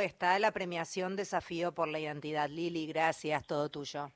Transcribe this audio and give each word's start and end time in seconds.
está 0.00 0.38
la 0.38 0.50
premiación 0.50 1.16
Desafío 1.16 1.72
por 1.72 1.88
la 1.88 2.00
Identidad. 2.00 2.48
Lili, 2.48 2.86
gracias, 2.86 3.46
todo 3.46 3.68
tuyo. 3.68 4.10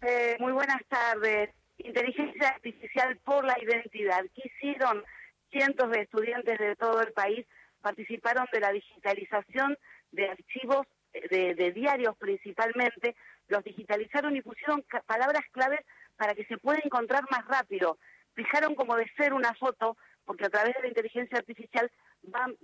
Eh, 0.00 0.36
muy 0.40 0.52
buenas 0.52 0.80
tardes. 0.88 1.50
Inteligencia 1.78 2.48
Artificial 2.48 3.16
por 3.18 3.44
la 3.44 3.56
Identidad. 3.60 4.22
¿Qué 4.34 4.42
hicieron? 4.48 5.04
Cientos 5.50 5.90
de 5.90 6.00
estudiantes 6.00 6.58
de 6.58 6.74
todo 6.76 7.02
el 7.02 7.12
país 7.12 7.46
participaron 7.82 8.46
de 8.50 8.60
la 8.60 8.72
digitalización 8.72 9.76
de 10.10 10.30
archivos, 10.30 10.86
de, 11.12 11.54
de 11.54 11.72
diarios 11.72 12.16
principalmente, 12.16 13.14
los 13.48 13.62
digitalizaron 13.64 14.34
y 14.34 14.40
pusieron 14.40 14.82
palabras 15.06 15.42
claves 15.52 15.80
para 16.16 16.34
que 16.34 16.46
se 16.46 16.56
pueda 16.56 16.80
encontrar 16.82 17.24
más 17.30 17.46
rápido. 17.46 17.98
Fijaron 18.34 18.74
como 18.74 18.96
de 18.96 19.06
ser 19.18 19.34
una 19.34 19.52
foto, 19.54 19.98
porque 20.24 20.46
a 20.46 20.48
través 20.48 20.74
de 20.74 20.82
la 20.82 20.88
inteligencia 20.88 21.38
artificial 21.38 21.90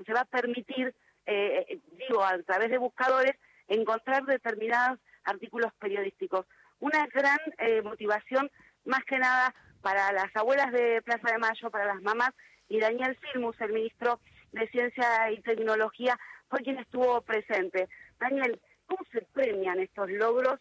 se 0.06 0.12
va 0.14 0.20
a 0.20 0.24
permitir, 0.24 0.94
eh, 1.26 1.80
eh, 2.08 2.12
digo, 2.12 2.24
a 2.24 2.38
través 2.42 2.70
de 2.70 2.78
buscadores, 2.78 3.34
encontrar 3.66 4.24
determinados 4.24 4.98
artículos 5.24 5.72
periodísticos. 5.78 6.46
Una 6.80 7.06
gran 7.06 7.38
eh, 7.58 7.82
motivación, 7.82 8.50
más 8.84 9.04
que 9.04 9.18
nada, 9.18 9.54
para 9.82 10.12
las 10.12 10.34
abuelas 10.34 10.72
de 10.72 11.02
Plaza 11.02 11.30
de 11.32 11.38
Mayo, 11.38 11.70
para 11.70 11.86
las 11.86 12.02
mamás, 12.02 12.30
y 12.68 12.80
Daniel 12.80 13.16
Filmus, 13.16 13.60
el 13.60 13.72
ministro 13.72 14.20
de 14.52 14.68
Ciencia 14.68 15.30
y 15.30 15.40
Tecnología, 15.42 16.18
fue 16.48 16.60
quien 16.60 16.78
estuvo 16.78 17.20
presente. 17.22 17.88
Daniel, 18.18 18.60
¿cómo 18.86 19.04
se 19.12 19.22
premian 19.22 19.80
estos 19.80 20.10
logros? 20.10 20.58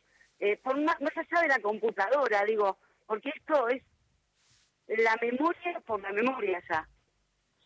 por 0.61 0.79
más, 0.79 1.01
más 1.01 1.17
allá 1.17 1.41
de 1.41 1.47
la 1.47 1.59
computadora, 1.59 2.45
digo, 2.45 2.77
porque 3.07 3.31
esto 3.35 3.69
es 3.69 3.81
la 4.87 5.17
memoria 5.19 5.79
por 5.83 5.99
la 5.99 6.11
memoria 6.11 6.61
ya. 6.69 6.87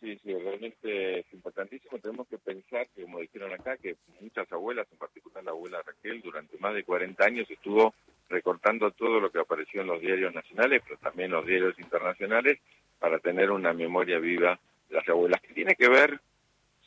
Sí, 0.01 0.19
sí, 0.23 0.33
realmente 0.33 1.19
es 1.19 1.31
importantísimo. 1.31 1.99
Tenemos 1.99 2.27
que 2.27 2.39
pensar, 2.39 2.87
que, 2.95 3.03
como 3.03 3.19
dijeron 3.19 3.53
acá, 3.53 3.77
que 3.77 3.97
muchas 4.19 4.51
abuelas, 4.51 4.87
en 4.91 4.97
particular 4.97 5.43
la 5.43 5.51
abuela 5.51 5.83
Raquel, 5.85 6.23
durante 6.23 6.57
más 6.57 6.73
de 6.73 6.83
40 6.83 7.23
años 7.23 7.49
estuvo 7.51 7.93
recortando 8.27 8.89
todo 8.91 9.19
lo 9.19 9.31
que 9.31 9.39
apareció 9.39 9.81
en 9.81 9.87
los 9.87 10.01
diarios 10.01 10.33
nacionales, 10.33 10.81
pero 10.83 10.97
también 10.97 11.29
los 11.29 11.45
diarios 11.45 11.77
internacionales, 11.77 12.57
para 12.97 13.19
tener 13.19 13.51
una 13.51 13.73
memoria 13.73 14.17
viva 14.17 14.59
de 14.89 14.95
las 14.95 15.07
abuelas, 15.07 15.39
que 15.41 15.53
tiene 15.53 15.75
que 15.75 15.87
ver 15.87 16.19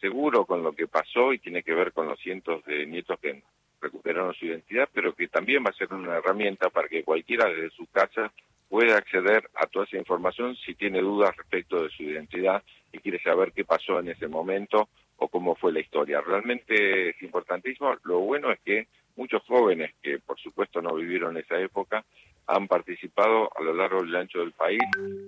seguro 0.00 0.44
con 0.44 0.64
lo 0.64 0.72
que 0.72 0.88
pasó 0.88 1.32
y 1.32 1.38
tiene 1.38 1.62
que 1.62 1.72
ver 1.72 1.92
con 1.92 2.08
los 2.08 2.18
cientos 2.18 2.64
de 2.64 2.84
nietos 2.84 3.20
que 3.20 3.44
recuperaron 3.80 4.34
su 4.34 4.46
identidad, 4.46 4.88
pero 4.92 5.14
que 5.14 5.28
también 5.28 5.62
va 5.64 5.70
a 5.70 5.74
ser 5.74 5.94
una 5.94 6.16
herramienta 6.16 6.68
para 6.68 6.88
que 6.88 7.04
cualquiera 7.04 7.48
desde 7.48 7.70
su 7.70 7.86
casa 7.86 8.32
pueda 8.75 8.97
acceder 8.97 9.48
a 9.55 9.67
toda 9.69 9.84
esa 9.84 9.98
información 9.98 10.56
si 10.56 10.75
tiene 10.75 11.00
dudas 11.00 11.36
respecto 11.36 11.80
de 11.80 11.91
su 11.91 12.03
identidad 12.03 12.61
y 12.92 12.98
quiere 12.98 13.22
saber 13.22 13.53
qué 13.53 13.64
pasó 13.64 14.00
en 14.00 14.08
ese 14.08 14.27
momento 14.27 14.89
o 15.17 15.28
cómo 15.28 15.55
fue 15.55 15.72
la 15.72 15.78
historia. 15.78 16.20
Realmente 16.20 17.11
es 17.11 17.22
importantísimo. 17.22 17.95
Lo 18.02 18.19
bueno 18.19 18.50
es 18.50 18.58
que 18.64 18.89
muchos 19.14 19.45
jóvenes 19.45 19.95
que 20.02 20.19
por 20.19 20.41
supuesto 20.41 20.83
no 20.83 20.92
vivieron 20.92 21.36
esa 21.36 21.56
época 21.61 22.05
han 22.48 22.67
participado 22.67 23.48
a 23.56 23.62
lo 23.62 23.75
largo 23.75 24.05
y 24.05 24.17
ancho 24.17 24.41
del 24.41 24.50
país, 24.50 24.83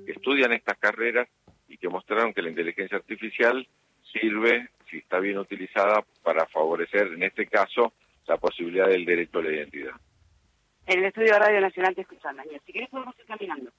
que 0.05 0.11
estudian 0.11 0.53
estas 0.53 0.77
carreras 0.79 1.29
y 1.69 1.77
que 1.77 1.89
mostraron 1.89 2.35
que 2.35 2.43
la 2.43 2.51
inteligencia 2.51 2.97
artificial 2.97 3.65
sirve, 4.13 4.71
si 4.91 4.99
está 4.99 5.21
bien 5.21 5.39
utilizada, 5.39 6.05
para 6.25 6.47
favorecer, 6.47 7.13
en 7.13 7.23
este 7.23 7.47
caso, 7.47 7.93
la 8.27 8.39
posibilidad 8.39 8.89
del 8.89 9.05
derecho 9.05 9.39
a 9.39 9.43
la 9.43 9.53
identidad. 9.53 9.95
En 10.87 11.01
el 11.01 11.07
estudio 11.07 11.33
de 11.33 11.39
Radio 11.39 11.61
Nacional 11.61 11.95
te 11.95 12.03
escuchan, 12.03 12.37
Daniel. 12.37 12.61
Si 12.65 12.73
querés 12.73 12.89
podemos 12.91 13.15
ir 13.19 13.27
caminando. 13.27 13.71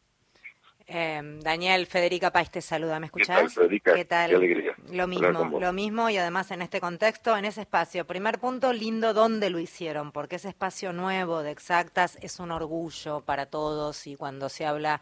Eh, 0.90 1.22
Daniel, 1.42 1.86
Federica 1.86 2.32
País 2.32 2.50
te 2.50 2.62
saluda, 2.62 2.98
¿me 2.98 3.08
escuchás? 3.08 3.60
¿Qué 3.84 4.06
tal, 4.06 4.36
alegría. 4.36 4.74
Lo 4.90 5.06
mismo, 5.06 5.60
lo 5.60 5.74
mismo 5.74 6.10
y 6.10 6.18
además 6.18 6.50
en 6.52 6.62
este 6.62 6.80
contexto, 6.80 7.36
en 7.36 7.44
ese 7.44 7.62
espacio. 7.62 8.08
Primer 8.08 8.40
punto, 8.40 8.72
lindo 8.72 9.14
dónde 9.14 9.50
lo 9.50 9.60
hicieron, 9.60 10.14
porque 10.14 10.38
ese 10.38 10.48
espacio 10.48 10.94
nuevo 10.94 11.44
de 11.44 11.52
exactas 11.52 12.18
es 12.22 12.40
un 12.40 12.52
orgullo 12.52 13.20
para 13.20 13.48
todos 13.48 14.08
y 14.08 14.16
cuando 14.16 14.48
se 14.48 14.66
habla 14.66 15.02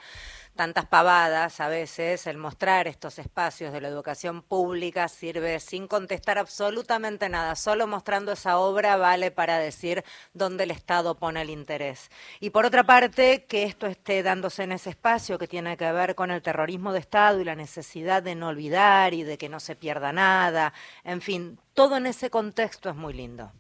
tantas 0.56 0.86
pavadas 0.86 1.60
a 1.60 1.68
veces, 1.68 2.28
el 2.28 2.38
mostrar 2.38 2.88
estos 2.88 3.20
espacios 3.20 3.74
de 3.74 3.82
la 3.82 3.90
educación 3.90 4.42
pública 4.42 5.08
sirve 5.08 5.60
sin 5.60 5.88
contestar 5.88 6.38
absolutamente 6.38 7.30
nada, 7.30 7.56
solo 7.56 7.88
mostrando 7.88 8.32
esa 8.32 8.58
obra 8.58 8.96
vale 8.98 9.32
para 9.32 9.60
decir 9.60 10.04
dónde 10.34 10.64
el 10.64 10.72
Estado 10.72 11.16
pone 11.16 11.42
el 11.42 11.50
interés. 11.50 12.10
Y 12.40 12.52
por 12.52 12.66
otra 12.66 12.84
parte, 12.84 13.46
que 13.48 13.64
esto 13.64 13.86
esté 13.88 14.24
dándose 14.24 14.64
en 14.64 14.72
ese 14.72 14.92
espacio 14.92 15.38
que 15.38 15.48
tiene 15.48 15.78
que 15.78 15.92
ver 15.92 16.16
con 16.16 16.32
el 16.32 16.42
terrorismo 16.42 16.94
de 16.94 17.00
Estado 17.00 17.42
y 17.42 17.46
la 17.46 17.56
necesidad 17.56 18.24
de 18.24 18.36
no 18.36 18.48
olvidar 18.48 19.14
y 19.14 19.24
de 19.24 19.38
que 19.38 19.50
no 19.50 19.60
se 19.60 19.76
pierda 19.76 20.14
nada, 20.14 20.74
en 21.04 21.22
fin, 21.22 21.60
todo 21.74 21.98
en 21.98 22.06
ese 22.06 22.30
contexto 22.30 22.90
es 22.90 22.96
muy 22.96 23.14
lindo. 23.14 23.52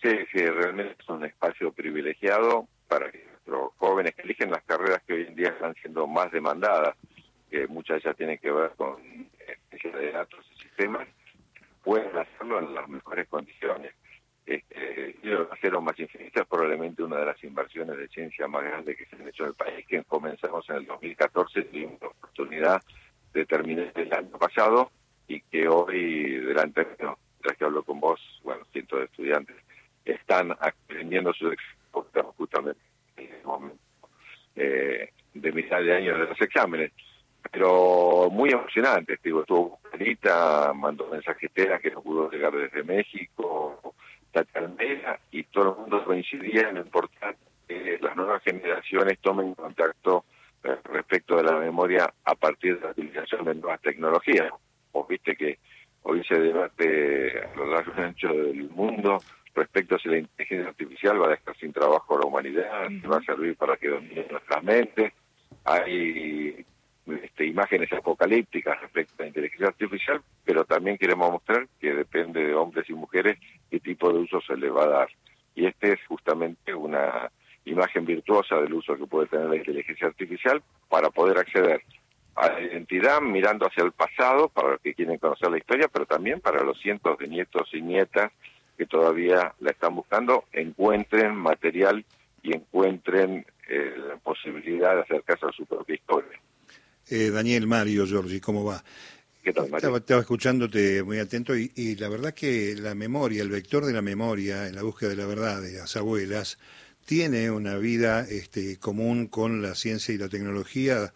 Sí, 0.00 0.10
sí, 0.32 0.44
realmente 0.44 0.96
es 0.98 1.08
un 1.08 1.24
espacio 1.24 1.72
privilegiado 1.72 2.66
para 2.88 3.10
que 3.10 3.31
nuestros 3.46 3.72
jóvenes 3.76 4.14
que 4.14 4.22
eligen 4.22 4.50
las 4.50 4.62
carreras 4.64 5.02
que 5.06 5.14
hoy 5.14 5.22
en 5.22 5.34
día 5.34 5.48
están 5.48 5.74
siendo 5.74 6.06
más 6.06 6.30
demandadas, 6.30 6.96
que 7.50 7.66
muchas 7.66 7.96
de 7.96 8.08
ellas 8.08 8.16
tienen 8.16 8.38
que 8.38 8.50
ver 8.50 8.70
con 8.76 8.96
ciencia 9.70 10.00
de 10.00 10.12
datos 10.12 10.44
y 10.54 10.62
sistemas, 10.62 11.06
pueden 11.82 12.16
hacerlo 12.16 12.60
en 12.60 12.74
las 12.74 12.88
mejores 12.88 13.28
condiciones. 13.28 13.92
Este, 14.44 15.16
yo 15.22 15.48
hacer 15.52 15.78
más 15.80 15.98
infinitas 15.98 16.46
probablemente 16.48 17.02
una 17.02 17.18
de 17.18 17.26
las 17.26 17.44
inversiones 17.44 17.96
de 17.96 18.08
ciencia 18.08 18.48
más 18.48 18.64
grandes 18.64 18.96
que 18.96 19.06
se 19.06 19.16
han 19.16 19.28
hecho 19.28 19.44
en 19.44 19.50
el 19.50 19.54
país, 19.54 19.86
que 19.86 20.02
comenzamos 20.04 20.68
en 20.68 20.76
el 20.76 20.86
2014, 20.86 21.62
tuvimos 21.62 22.00
la 22.00 22.08
oportunidad 22.08 22.82
de 23.32 23.46
terminar 23.46 23.92
el 23.94 24.12
año 24.12 24.38
pasado 24.38 24.90
y 25.28 25.40
que 25.42 25.68
hoy, 25.68 26.40
delante, 26.40 26.86
no, 27.00 27.18
tras 27.40 27.56
que 27.56 27.64
hablo 27.64 27.84
con 27.84 28.00
vos, 28.00 28.20
bueno, 28.42 28.64
cientos 28.72 28.98
de 28.98 29.04
estudiantes 29.06 29.56
están 30.04 30.50
aprendiendo 30.52 31.32
su 31.32 31.54
justamente 32.36 32.81
eh, 34.56 35.10
de 35.34 35.52
mitad 35.52 35.80
de 35.80 35.94
año 35.94 36.18
de 36.18 36.26
los 36.26 36.40
exámenes. 36.40 36.92
Pero 37.50 38.28
muy 38.30 38.50
emocionante, 38.50 39.18
digo, 39.22 39.40
estuvo 39.40 39.80
Anita, 39.92 40.72
mandó 40.74 41.08
mensajetera 41.08 41.78
que 41.78 41.90
no 41.90 42.02
pudo 42.02 42.30
llegar 42.30 42.52
desde 42.52 42.84
México, 42.84 43.94
Tatiana, 44.30 45.18
y 45.30 45.42
todo 45.44 45.72
el 45.72 45.80
mundo 45.80 46.04
coincidía 46.04 46.68
en 46.68 46.76
lo 46.76 46.80
importante 46.82 47.38
que 47.68 47.98
las 48.00 48.16
nuevas 48.16 48.42
generaciones 48.42 49.18
tomen 49.20 49.54
contacto 49.54 50.24
respecto 50.62 51.36
de 51.36 51.44
la 51.44 51.58
memoria 51.58 52.12
a 52.24 52.34
partir 52.34 52.76
de 52.76 52.84
la 52.84 52.90
utilización 52.90 53.44
de 53.44 53.54
nuevas 53.54 53.80
tecnologías. 53.80 54.50
Vos 54.92 55.08
viste 55.08 55.36
que 55.36 55.58
hoy 56.02 56.22
se 56.24 56.38
debate 56.38 57.40
a 57.40 57.56
lo 57.56 57.66
largo 57.66 57.92
y 57.96 58.00
ancho 58.00 58.28
del 58.28 58.70
mundo 58.70 59.18
respecto 59.54 59.96
a 59.96 59.98
si 59.98 60.08
la 60.08 60.18
inteligencia 60.18 60.68
artificial 60.68 61.20
va 61.20 61.26
a 61.26 61.30
dejar 61.30 61.56
sin 61.58 61.72
trabajo 61.72 62.16
a 62.16 62.20
la 62.20 62.26
humanidad, 62.26 62.88
si 62.88 63.06
va 63.06 63.18
a 63.18 63.22
servir 63.22 63.56
para 63.56 63.76
que 63.76 63.88
domine 63.88 64.26
nuestras 64.30 64.62
mentes. 64.62 65.12
Hay 65.64 66.64
este, 67.06 67.46
imágenes 67.46 67.92
apocalípticas 67.92 68.80
respecto 68.80 69.14
a 69.18 69.22
la 69.22 69.28
inteligencia 69.28 69.68
artificial, 69.68 70.22
pero 70.44 70.64
también 70.64 70.98
queremos 70.98 71.30
mostrar 71.30 71.66
que 71.80 71.92
depende 71.92 72.44
de 72.44 72.54
hombres 72.54 72.88
y 72.88 72.94
mujeres 72.94 73.38
qué 73.70 73.80
tipo 73.80 74.12
de 74.12 74.20
uso 74.20 74.40
se 74.40 74.56
le 74.56 74.70
va 74.70 74.84
a 74.84 74.88
dar. 74.88 75.08
Y 75.54 75.66
este 75.66 75.92
es 75.92 76.00
justamente 76.06 76.74
una 76.74 77.30
imagen 77.64 78.04
virtuosa 78.04 78.56
del 78.56 78.74
uso 78.74 78.96
que 78.96 79.06
puede 79.06 79.28
tener 79.28 79.48
la 79.48 79.56
inteligencia 79.56 80.06
artificial 80.08 80.62
para 80.88 81.10
poder 81.10 81.38
acceder 81.38 81.82
a 82.34 82.48
la 82.50 82.60
identidad 82.60 83.20
mirando 83.20 83.66
hacia 83.66 83.84
el 83.84 83.92
pasado, 83.92 84.48
para 84.48 84.70
los 84.70 84.80
que 84.80 84.94
quieren 84.94 85.18
conocer 85.18 85.50
la 85.50 85.58
historia, 85.58 85.88
pero 85.88 86.06
también 86.06 86.40
para 86.40 86.64
los 86.64 86.80
cientos 86.80 87.18
de 87.18 87.28
nietos 87.28 87.68
y 87.72 87.82
nietas 87.82 88.32
que 88.76 88.86
todavía 88.86 89.54
la 89.60 89.70
están 89.70 89.94
buscando 89.94 90.44
encuentren 90.52 91.34
material 91.34 92.04
y 92.42 92.54
encuentren 92.54 93.46
eh, 93.68 93.94
la 94.08 94.16
posibilidad 94.16 94.94
de 94.96 95.02
acercarse 95.02 95.46
a 95.46 95.52
su 95.52 95.64
propia 95.66 95.94
historia. 95.94 96.40
Eh, 97.08 97.30
Daniel, 97.30 97.66
Mario, 97.66 98.06
Giorgi, 98.06 98.40
¿cómo 98.40 98.64
va? 98.64 98.82
¿Qué 99.42 99.52
tal, 99.52 99.68
Mario? 99.70 99.96
Estaba, 99.96 100.20
escuchándote 100.20 101.02
muy 101.02 101.18
atento 101.18 101.56
y, 101.56 101.70
y, 101.74 101.96
la 101.96 102.08
verdad 102.08 102.32
que 102.32 102.74
la 102.76 102.94
memoria, 102.94 103.42
el 103.42 103.50
vector 103.50 103.84
de 103.84 103.92
la 103.92 104.02
memoria 104.02 104.68
en 104.68 104.74
la 104.74 104.82
búsqueda 104.82 105.10
de 105.10 105.16
la 105.16 105.26
verdad 105.26 105.60
de 105.60 105.72
las 105.72 105.96
abuelas, 105.96 106.58
tiene 107.04 107.50
una 107.50 107.76
vida 107.76 108.26
este, 108.28 108.78
común 108.78 109.26
con 109.26 109.62
la 109.62 109.74
ciencia 109.74 110.14
y 110.14 110.18
la 110.18 110.28
tecnología. 110.28 111.12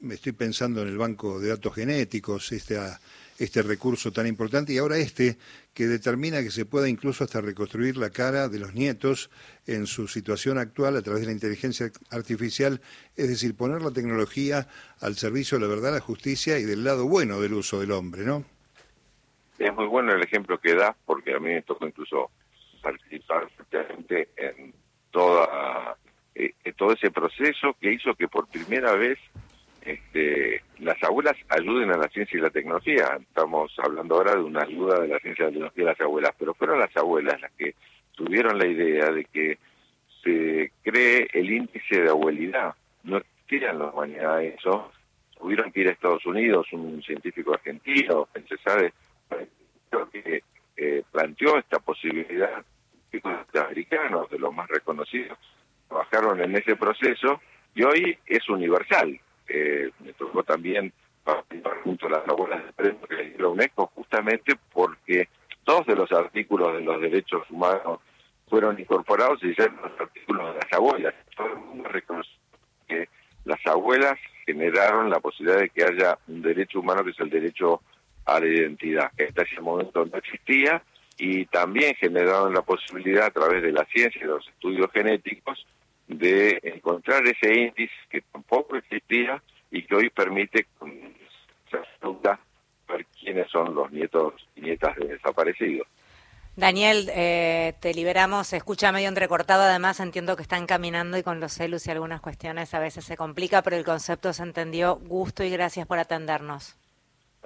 Me 0.00 0.14
estoy 0.14 0.32
pensando 0.32 0.82
en 0.82 0.88
el 0.88 0.98
banco 0.98 1.38
de 1.40 1.48
datos 1.48 1.74
genéticos, 1.74 2.52
esta 2.52 3.00
este 3.38 3.62
recurso 3.62 4.12
tan 4.12 4.26
importante 4.26 4.72
y 4.72 4.78
ahora 4.78 4.98
este 4.98 5.38
que 5.72 5.86
determina 5.86 6.42
que 6.42 6.50
se 6.50 6.66
pueda 6.66 6.88
incluso 6.88 7.24
hasta 7.24 7.40
reconstruir 7.40 7.96
la 7.96 8.10
cara 8.10 8.48
de 8.48 8.58
los 8.58 8.74
nietos 8.74 9.30
en 9.66 9.86
su 9.86 10.08
situación 10.08 10.58
actual 10.58 10.96
a 10.96 11.02
través 11.02 11.22
de 11.22 11.26
la 11.28 11.32
inteligencia 11.32 11.90
artificial, 12.10 12.80
es 13.16 13.28
decir, 13.28 13.56
poner 13.56 13.82
la 13.82 13.92
tecnología 13.92 14.66
al 15.00 15.14
servicio 15.14 15.58
de 15.58 15.66
la 15.66 15.74
verdad, 15.74 15.92
la 15.92 16.00
justicia 16.00 16.58
y 16.58 16.64
del 16.64 16.84
lado 16.84 17.06
bueno 17.06 17.40
del 17.40 17.54
uso 17.54 17.80
del 17.80 17.92
hombre, 17.92 18.24
¿no? 18.24 18.44
Es 19.58 19.74
muy 19.74 19.86
bueno 19.86 20.12
el 20.12 20.22
ejemplo 20.22 20.58
que 20.58 20.74
das 20.74 20.94
porque 21.04 21.34
a 21.34 21.38
mí 21.38 21.50
me 21.50 21.62
tocó 21.62 21.86
incluso 21.86 22.30
participar 22.82 23.48
en 23.72 24.74
toda 25.10 25.96
eh, 26.34 26.54
todo 26.76 26.92
ese 26.92 27.10
proceso 27.10 27.76
que 27.80 27.92
hizo 27.92 28.14
que 28.14 28.28
por 28.28 28.46
primera 28.46 28.92
vez 28.92 29.18
este, 29.82 30.62
las 30.80 31.02
abuelas 31.02 31.36
ayuden 31.48 31.90
a 31.92 31.96
la 31.96 32.08
ciencia 32.08 32.38
y 32.38 32.42
la 32.42 32.50
tecnología. 32.50 33.18
Estamos 33.20 33.72
hablando 33.78 34.16
ahora 34.16 34.34
de 34.34 34.42
una 34.42 34.62
ayuda 34.62 35.00
de 35.00 35.08
la 35.08 35.18
ciencia 35.18 35.44
y 35.44 35.46
la 35.46 35.52
tecnología 35.52 35.84
de 35.84 35.90
las 35.90 36.00
abuelas, 36.00 36.34
pero 36.38 36.54
fueron 36.54 36.78
las 36.78 36.96
abuelas 36.96 37.40
las 37.40 37.52
que 37.52 37.74
tuvieron 38.14 38.58
la 38.58 38.66
idea 38.66 39.10
de 39.10 39.24
que 39.24 39.58
se 40.22 40.72
cree 40.82 41.28
el 41.32 41.50
índice 41.50 42.02
de 42.02 42.10
abuelidad. 42.10 42.74
No 43.04 43.18
existía 43.18 43.70
en 43.70 43.78
la 43.78 43.86
humanidad 43.86 44.42
eso. 44.42 44.90
Tuvieron 45.38 45.70
que 45.70 45.80
ir 45.80 45.88
a 45.88 45.92
Estados 45.92 46.26
Unidos, 46.26 46.66
un 46.72 47.02
científico 47.02 47.54
argentino, 47.54 48.28
sabe, 48.64 48.92
que 50.12 50.42
eh, 50.76 51.02
planteó 51.10 51.58
esta 51.58 51.78
posibilidad, 51.78 52.64
americanos, 53.54 54.28
de 54.30 54.38
los 54.38 54.54
más 54.54 54.68
reconocidos, 54.68 55.38
trabajaron 55.88 56.40
en 56.40 56.56
ese 56.56 56.76
proceso 56.76 57.40
y 57.74 57.82
hoy 57.82 58.18
es 58.26 58.48
universal. 58.48 59.18
Eh, 59.48 59.90
me 60.00 60.12
tocó 60.12 60.42
también 60.42 60.92
participar 61.24 61.80
junto 61.82 62.06
a 62.06 62.10
las 62.10 62.28
abuelas 62.28 62.64
de 62.64 62.72
premio 62.72 63.00
que 63.08 63.16
le 63.16 63.30
dio 63.30 63.50
UNESCO 63.50 63.90
justamente 63.94 64.54
porque 64.72 65.28
dos 65.64 65.86
de 65.86 65.96
los 65.96 66.10
artículos 66.12 66.74
de 66.74 66.80
los 66.80 67.00
derechos 67.00 67.48
humanos 67.50 68.00
fueron 68.48 68.78
incorporados 68.78 69.42
y 69.42 69.54
ya 69.54 69.66
los 69.66 70.00
artículos 70.00 70.54
de 70.54 70.60
las 70.60 70.72
abuelas. 70.72 71.14
Todo 71.36 71.48
el 71.48 71.58
mundo 71.58 71.88
reconoce 71.88 72.30
que 72.86 73.08
las 73.44 73.66
abuelas 73.66 74.18
generaron 74.46 75.10
la 75.10 75.20
posibilidad 75.20 75.60
de 75.60 75.68
que 75.70 75.84
haya 75.84 76.18
un 76.26 76.42
derecho 76.42 76.80
humano 76.80 77.04
que 77.04 77.10
es 77.10 77.20
el 77.20 77.30
derecho 77.30 77.82
a 78.24 78.40
la 78.40 78.46
identidad, 78.46 79.12
que 79.16 79.24
hasta 79.24 79.42
ese 79.42 79.60
momento 79.60 80.04
no 80.04 80.18
existía, 80.18 80.82
y 81.18 81.46
también 81.46 81.94
generaron 81.96 82.54
la 82.54 82.62
posibilidad 82.62 83.26
a 83.26 83.30
través 83.30 83.62
de 83.62 83.72
la 83.72 83.84
ciencia 83.86 84.18
y 84.20 84.24
de 84.24 84.30
los 84.30 84.48
estudios 84.48 84.90
genéticos 84.92 85.66
de 86.08 86.58
encontrar 86.62 87.26
ese 87.26 87.54
índice 87.54 87.94
que 88.10 88.22
tampoco 88.32 88.76
existía 88.76 89.42
y 89.70 89.82
que 89.82 89.94
hoy 89.94 90.10
permite 90.10 90.66
ver 92.88 93.06
quiénes 93.20 93.50
son 93.50 93.74
los 93.74 93.90
nietos 93.92 94.34
y 94.56 94.62
nietas 94.62 94.96
de 94.96 95.08
desaparecidos. 95.08 95.86
Daniel, 96.56 97.08
eh, 97.14 97.74
te 97.80 97.94
liberamos, 97.94 98.48
se 98.48 98.56
escucha 98.56 98.90
medio 98.90 99.08
entrecortado, 99.08 99.62
además 99.62 100.00
entiendo 100.00 100.34
que 100.34 100.42
están 100.42 100.66
caminando 100.66 101.16
y 101.16 101.22
con 101.22 101.38
los 101.38 101.52
celus 101.52 101.86
y 101.86 101.92
algunas 101.92 102.20
cuestiones 102.20 102.74
a 102.74 102.80
veces 102.80 103.04
se 103.04 103.16
complica, 103.16 103.62
pero 103.62 103.76
el 103.76 103.84
concepto 103.84 104.32
se 104.32 104.42
entendió. 104.42 104.96
Gusto 104.96 105.44
y 105.44 105.50
gracias 105.50 105.86
por 105.86 106.00
atendernos. 106.00 106.76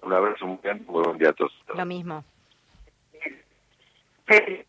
Un 0.00 0.14
abrazo 0.14 0.47
muy 0.47 0.59
buen 0.87 1.19
día 1.19 1.29
a 1.29 1.32
todos. 1.35 1.53
Lo 1.75 1.85
mismo. 1.85 2.25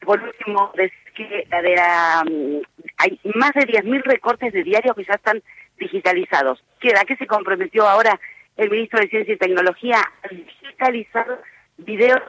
Por 0.06 0.22
último, 0.22 0.72
decir 0.76 1.03
que 1.14 1.48
mm, 1.50 2.62
hay 2.98 3.20
más 3.36 3.54
de 3.54 3.68
10.000 3.68 4.04
recortes 4.04 4.54
de 4.54 4.64
diarios 4.64 4.96
que 4.96 5.06
ya 5.06 5.16
están 5.16 5.42
digitalizados. 5.78 6.64
¿A 7.00 7.06
qué 7.06 7.16
se 7.16 7.28
comprometió 7.28 7.88
ahora 7.88 8.20
el 8.58 8.70
ministro 8.70 9.00
de 9.00 9.08
Ciencia 9.08 9.34
y 9.34 9.38
Tecnología? 9.38 10.02
A 10.24 10.28
digitalizar 10.28 11.42
videos 11.78 12.22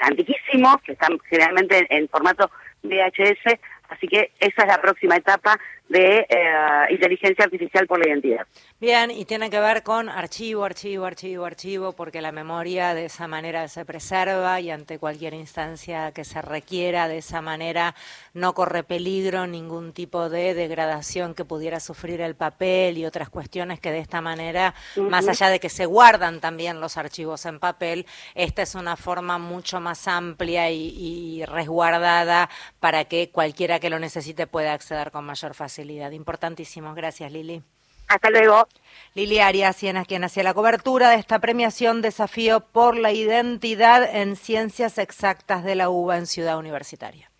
antiquísimos, 0.00 0.76
que 0.84 0.92
están 0.92 1.18
generalmente 1.28 1.86
en 1.90 2.08
formato 2.08 2.50
VHS, 2.82 3.58
así 3.88 4.08
que 4.08 4.32
esa 4.38 4.62
es 4.62 4.68
la 4.68 4.80
próxima 4.80 5.16
etapa 5.16 5.58
de 5.88 6.26
eh, 6.28 6.86
inteligencia 6.90 7.44
artificial 7.44 7.86
por 7.86 7.98
la 7.98 8.08
identidad. 8.08 8.46
Bien, 8.80 9.10
y 9.10 9.24
tiene 9.24 9.50
que 9.50 9.60
ver 9.60 9.82
con 9.82 10.08
archivo, 10.08 10.64
archivo, 10.64 11.04
archivo, 11.04 11.44
archivo, 11.44 11.92
porque 11.92 12.20
la 12.20 12.32
memoria 12.32 12.94
de 12.94 13.04
esa 13.04 13.28
manera 13.28 13.68
se 13.68 13.84
preserva 13.84 14.60
y 14.60 14.70
ante 14.70 14.98
cualquier 14.98 15.34
instancia 15.34 16.12
que 16.12 16.24
se 16.24 16.42
requiera 16.42 17.08
de 17.08 17.18
esa 17.18 17.42
manera 17.42 17.94
no 18.32 18.54
corre 18.54 18.82
peligro 18.82 19.46
ningún 19.46 19.92
tipo 19.92 20.30
de 20.30 20.54
degradación 20.54 21.34
que 21.34 21.44
pudiera 21.44 21.78
sufrir 21.78 22.20
el 22.22 22.34
papel 22.34 22.98
y 22.98 23.04
otras 23.04 23.28
cuestiones 23.28 23.78
que 23.78 23.92
de 23.92 23.98
esta 23.98 24.20
manera, 24.20 24.74
más 24.96 25.28
allá 25.28 25.48
de 25.48 25.60
que 25.60 25.68
se 25.68 25.86
guardan 25.86 26.40
también 26.40 26.80
los 26.80 26.96
archivos 26.96 27.46
en 27.46 27.60
papel, 27.60 28.06
esta 28.34 28.62
es 28.62 28.74
una 28.74 28.96
forma 28.96 29.38
mucho 29.38 29.78
más 29.80 30.08
amplia 30.08 30.70
y 30.70 31.44
resguardada 31.44 32.48
para 32.80 33.04
que 33.04 33.30
cualquiera 33.30 33.78
que 33.78 33.90
lo 33.90 33.98
necesite 33.98 34.46
pueda 34.46 34.72
acceder 34.72 35.10
con 35.10 35.24
mayor 35.24 35.54
facilidad. 35.72 36.10
Importantísimo. 36.10 36.94
Gracias, 36.94 37.32
Lili. 37.32 37.62
Hasta 38.08 38.28
luego. 38.28 38.68
Lili 39.14 39.38
Arias, 39.38 39.78
quien 40.06 40.24
hacía 40.24 40.42
la 40.42 40.52
cobertura 40.52 41.08
de 41.10 41.16
esta 41.16 41.38
premiación 41.38 42.02
Desafío 42.02 42.60
por 42.60 42.96
la 42.96 43.10
Identidad 43.10 44.04
en 44.14 44.36
Ciencias 44.36 44.98
Exactas 44.98 45.64
de 45.64 45.74
la 45.74 45.88
UBA 45.88 46.18
en 46.18 46.26
Ciudad 46.26 46.58
Universitaria. 46.58 47.31